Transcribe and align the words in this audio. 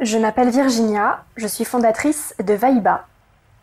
Je 0.00 0.16
m'appelle 0.16 0.48
Virginia, 0.48 1.24
je 1.36 1.46
suis 1.46 1.66
fondatrice 1.66 2.34
de 2.42 2.54
Vaiba. 2.54 3.04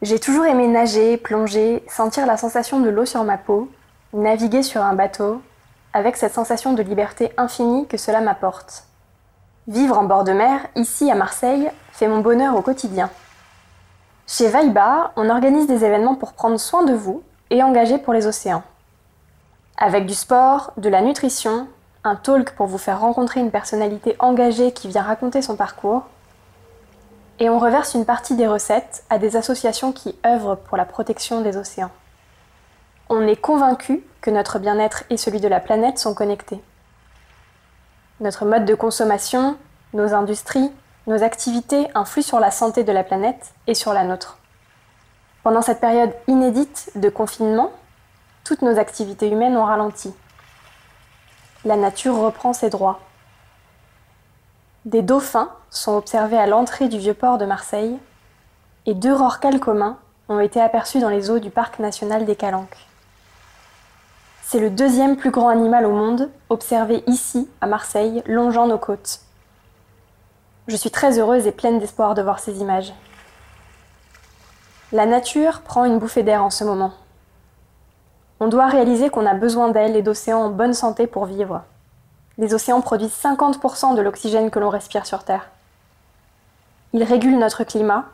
J'ai 0.00 0.20
toujours 0.20 0.44
aimé 0.44 0.68
nager, 0.68 1.16
plonger, 1.16 1.82
sentir 1.88 2.24
la 2.24 2.36
sensation 2.36 2.78
de 2.78 2.88
l'eau 2.88 3.04
sur 3.04 3.24
ma 3.24 3.36
peau, 3.36 3.68
naviguer 4.12 4.62
sur 4.62 4.80
un 4.80 4.94
bateau, 4.94 5.42
avec 5.92 6.16
cette 6.16 6.32
sensation 6.32 6.72
de 6.72 6.84
liberté 6.84 7.32
infinie 7.36 7.88
que 7.88 7.96
cela 7.96 8.20
m'apporte. 8.20 8.84
Vivre 9.66 9.98
en 9.98 10.04
bord 10.04 10.22
de 10.22 10.30
mer, 10.30 10.60
ici 10.76 11.10
à 11.10 11.16
Marseille, 11.16 11.68
fait 11.90 12.06
mon 12.06 12.20
bonheur 12.20 12.54
au 12.54 12.62
quotidien. 12.62 13.10
Chez 14.28 14.46
Vaiba, 14.46 15.10
on 15.16 15.30
organise 15.30 15.66
des 15.66 15.84
événements 15.84 16.14
pour 16.14 16.34
prendre 16.34 16.60
soin 16.60 16.84
de 16.84 16.94
vous 16.94 17.24
et 17.50 17.60
engager 17.64 17.98
pour 17.98 18.12
les 18.12 18.28
océans. 18.28 18.62
Avec 19.76 20.06
du 20.06 20.14
sport, 20.14 20.74
de 20.76 20.88
la 20.88 21.02
nutrition, 21.02 21.66
un 22.04 22.14
talk 22.14 22.52
pour 22.52 22.66
vous 22.66 22.78
faire 22.78 23.00
rencontrer 23.00 23.40
une 23.40 23.50
personnalité 23.50 24.14
engagée 24.20 24.70
qui 24.70 24.86
vient 24.86 25.02
raconter 25.02 25.42
son 25.42 25.56
parcours, 25.56 26.04
et 27.40 27.48
on 27.48 27.58
reverse 27.58 27.94
une 27.94 28.04
partie 28.04 28.36
des 28.36 28.46
recettes 28.46 29.02
à 29.08 29.18
des 29.18 29.34
associations 29.34 29.92
qui 29.92 30.14
œuvrent 30.26 30.56
pour 30.56 30.76
la 30.76 30.84
protection 30.84 31.40
des 31.40 31.56
océans. 31.56 31.90
On 33.08 33.26
est 33.26 33.40
convaincu 33.40 34.04
que 34.20 34.30
notre 34.30 34.58
bien-être 34.58 35.04
et 35.08 35.16
celui 35.16 35.40
de 35.40 35.48
la 35.48 35.58
planète 35.58 35.98
sont 35.98 36.14
connectés. 36.14 36.62
Notre 38.20 38.44
mode 38.44 38.66
de 38.66 38.74
consommation, 38.74 39.56
nos 39.94 40.12
industries, 40.12 40.70
nos 41.06 41.22
activités 41.22 41.88
influent 41.94 42.22
sur 42.22 42.40
la 42.40 42.50
santé 42.50 42.84
de 42.84 42.92
la 42.92 43.02
planète 43.02 43.54
et 43.66 43.74
sur 43.74 43.94
la 43.94 44.04
nôtre. 44.04 44.36
Pendant 45.42 45.62
cette 45.62 45.80
période 45.80 46.12
inédite 46.28 46.90
de 46.94 47.08
confinement, 47.08 47.72
toutes 48.44 48.60
nos 48.60 48.78
activités 48.78 49.30
humaines 49.30 49.56
ont 49.56 49.64
ralenti. 49.64 50.12
La 51.64 51.76
nature 51.76 52.16
reprend 52.16 52.52
ses 52.52 52.68
droits. 52.68 53.00
Des 54.86 55.02
dauphins 55.02 55.50
sont 55.68 55.94
observés 55.94 56.38
à 56.38 56.46
l'entrée 56.46 56.88
du 56.88 56.96
vieux 56.96 57.12
port 57.12 57.36
de 57.36 57.44
Marseille 57.44 57.98
et 58.86 58.94
deux 58.94 59.12
rorquals 59.12 59.60
communs 59.60 59.98
ont 60.30 60.40
été 60.40 60.58
aperçus 60.58 61.00
dans 61.00 61.10
les 61.10 61.28
eaux 61.28 61.38
du 61.38 61.50
parc 61.50 61.80
national 61.80 62.24
des 62.24 62.34
Calanques. 62.34 62.86
C'est 64.42 64.58
le 64.58 64.70
deuxième 64.70 65.18
plus 65.18 65.30
grand 65.30 65.48
animal 65.48 65.84
au 65.84 65.92
monde 65.92 66.30
observé 66.48 67.04
ici, 67.06 67.46
à 67.60 67.66
Marseille, 67.66 68.22
longeant 68.24 68.66
nos 68.66 68.78
côtes. 68.78 69.20
Je 70.66 70.76
suis 70.76 70.90
très 70.90 71.18
heureuse 71.18 71.46
et 71.46 71.52
pleine 71.52 71.78
d'espoir 71.78 72.14
de 72.14 72.22
voir 72.22 72.38
ces 72.38 72.60
images. 72.60 72.94
La 74.92 75.04
nature 75.04 75.60
prend 75.60 75.84
une 75.84 75.98
bouffée 75.98 76.22
d'air 76.22 76.42
en 76.42 76.50
ce 76.50 76.64
moment. 76.64 76.94
On 78.40 78.48
doit 78.48 78.66
réaliser 78.66 79.10
qu'on 79.10 79.26
a 79.26 79.34
besoin 79.34 79.68
d'elle 79.68 79.94
et 79.94 80.02
d'océans 80.02 80.44
en 80.44 80.48
bonne 80.50 80.74
santé 80.74 81.06
pour 81.06 81.26
vivre. 81.26 81.62
Les 82.40 82.54
océans 82.54 82.80
produisent 82.80 83.20
50% 83.22 83.94
de 83.94 84.00
l'oxygène 84.00 84.50
que 84.50 84.58
l'on 84.58 84.70
respire 84.70 85.04
sur 85.04 85.24
Terre. 85.24 85.50
Ils 86.94 87.04
régulent 87.04 87.38
notre 87.38 87.64
climat. 87.64 88.06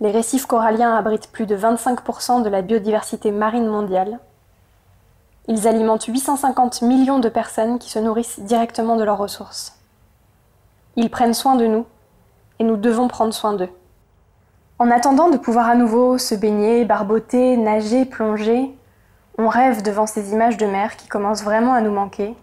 Les 0.00 0.12
récifs 0.12 0.46
coralliens 0.46 0.94
abritent 0.94 1.32
plus 1.32 1.44
de 1.44 1.56
25% 1.56 2.44
de 2.44 2.48
la 2.48 2.62
biodiversité 2.62 3.32
marine 3.32 3.66
mondiale. 3.66 4.20
Ils 5.48 5.66
alimentent 5.66 6.04
850 6.04 6.82
millions 6.82 7.18
de 7.18 7.28
personnes 7.28 7.80
qui 7.80 7.90
se 7.90 7.98
nourrissent 7.98 8.38
directement 8.38 8.94
de 8.94 9.02
leurs 9.02 9.18
ressources. 9.18 9.74
Ils 10.94 11.10
prennent 11.10 11.34
soin 11.34 11.56
de 11.56 11.66
nous 11.66 11.86
et 12.60 12.64
nous 12.64 12.76
devons 12.76 13.08
prendre 13.08 13.34
soin 13.34 13.52
d'eux. 13.52 13.70
En 14.78 14.92
attendant 14.92 15.28
de 15.28 15.38
pouvoir 15.38 15.68
à 15.68 15.74
nouveau 15.74 16.18
se 16.18 16.36
baigner, 16.36 16.84
barboter, 16.84 17.56
nager, 17.56 18.04
plonger, 18.04 18.72
on 19.38 19.48
rêve 19.48 19.82
devant 19.82 20.06
ces 20.06 20.32
images 20.32 20.56
de 20.56 20.66
mer 20.66 20.96
qui 20.96 21.08
commencent 21.08 21.42
vraiment 21.42 21.74
à 21.74 21.80
nous 21.80 21.90
manquer 21.90 22.36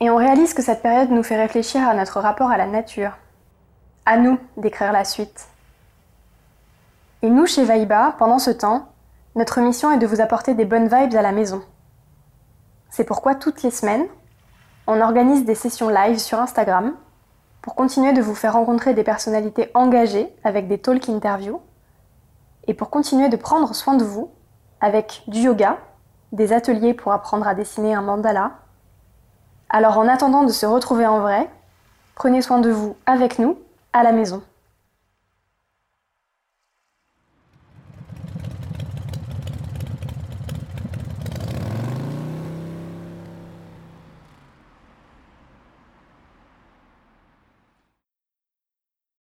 et 0.00 0.10
on 0.10 0.16
réalise 0.16 0.54
que 0.54 0.62
cette 0.62 0.82
période 0.82 1.10
nous 1.10 1.22
fait 1.22 1.36
réfléchir 1.36 1.86
à 1.86 1.94
notre 1.94 2.20
rapport 2.20 2.50
à 2.50 2.56
la 2.56 2.66
nature. 2.66 3.12
À 4.06 4.16
nous 4.16 4.38
d'écrire 4.56 4.92
la 4.92 5.04
suite. 5.04 5.48
Et 7.22 7.30
nous, 7.30 7.46
chez 7.46 7.64
Vaiba, 7.64 8.14
pendant 8.18 8.38
ce 8.38 8.50
temps, 8.50 8.88
notre 9.34 9.60
mission 9.60 9.90
est 9.90 9.98
de 9.98 10.06
vous 10.06 10.20
apporter 10.20 10.54
des 10.54 10.64
bonnes 10.64 10.88
vibes 10.88 11.16
à 11.16 11.22
la 11.22 11.32
maison. 11.32 11.62
C'est 12.90 13.04
pourquoi 13.04 13.34
toutes 13.34 13.62
les 13.62 13.70
semaines, 13.70 14.06
on 14.86 15.00
organise 15.00 15.44
des 15.44 15.54
sessions 15.54 15.88
live 15.88 16.18
sur 16.18 16.38
Instagram 16.40 16.94
pour 17.60 17.74
continuer 17.74 18.12
de 18.12 18.22
vous 18.22 18.34
faire 18.34 18.54
rencontrer 18.54 18.94
des 18.94 19.02
personnalités 19.02 19.70
engagées 19.74 20.32
avec 20.44 20.68
des 20.68 20.78
talk 20.78 21.08
interviews 21.08 21.60
et 22.66 22.74
pour 22.74 22.88
continuer 22.88 23.28
de 23.28 23.36
prendre 23.36 23.74
soin 23.74 23.94
de 23.94 24.04
vous 24.04 24.30
avec 24.80 25.22
du 25.26 25.40
yoga, 25.40 25.76
des 26.32 26.52
ateliers 26.52 26.94
pour 26.94 27.12
apprendre 27.12 27.46
à 27.48 27.54
dessiner 27.54 27.94
un 27.94 28.02
mandala, 28.02 28.52
alors 29.70 29.98
en 29.98 30.08
attendant 30.08 30.44
de 30.44 30.52
se 30.52 30.66
retrouver 30.66 31.06
en 31.06 31.20
vrai, 31.20 31.48
prenez 32.14 32.42
soin 32.42 32.60
de 32.60 32.70
vous 32.70 32.96
avec 33.06 33.38
nous 33.38 33.58
à 33.92 34.02
la 34.02 34.12
maison. 34.12 34.42